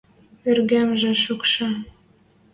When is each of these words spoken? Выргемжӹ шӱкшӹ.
Выргемжӹ 0.41 1.11
шӱкшӹ. 1.21 1.67